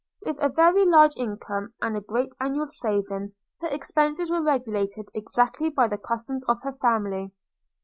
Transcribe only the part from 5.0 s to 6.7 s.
exactly by the customs of